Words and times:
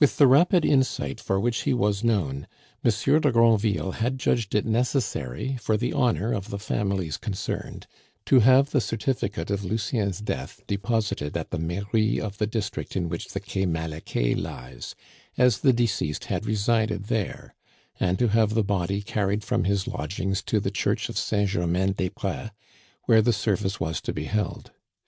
With 0.00 0.16
the 0.16 0.26
rapid 0.26 0.64
insight 0.64 1.20
for 1.20 1.38
which 1.38 1.60
he 1.60 1.72
was 1.72 2.02
known, 2.02 2.48
Monsieur 2.82 3.20
de 3.20 3.30
Granville 3.30 3.92
had 3.92 4.18
judged 4.18 4.52
it 4.52 4.66
necessary, 4.66 5.56
for 5.60 5.76
the 5.76 5.92
honor 5.92 6.32
of 6.32 6.50
the 6.50 6.58
families 6.58 7.16
concerned, 7.16 7.86
to 8.26 8.40
have 8.40 8.70
the 8.70 8.80
certificate 8.80 9.52
of 9.52 9.62
Lucien's 9.64 10.18
death 10.20 10.60
deposited 10.66 11.36
at 11.36 11.52
the 11.52 11.60
Mairie 11.60 12.20
of 12.20 12.38
the 12.38 12.48
district 12.48 12.96
in 12.96 13.08
which 13.08 13.28
the 13.28 13.38
Quai 13.38 13.64
Malaquais 13.64 14.34
lies, 14.34 14.96
as 15.38 15.60
the 15.60 15.72
deceased 15.72 16.24
had 16.24 16.46
resided 16.46 17.04
there, 17.04 17.54
and 18.00 18.18
to 18.18 18.26
have 18.26 18.54
the 18.54 18.64
body 18.64 19.02
carried 19.02 19.44
from 19.44 19.62
his 19.62 19.86
lodgings 19.86 20.42
to 20.42 20.58
the 20.58 20.72
Church 20.72 21.08
of 21.08 21.16
Saint 21.16 21.50
Germain 21.50 21.92
des 21.92 22.10
Pres, 22.10 22.50
where 23.04 23.22
the 23.22 23.32
service 23.32 23.78
was 23.78 24.00
to 24.00 24.12
be 24.12 24.24
held. 24.24 24.72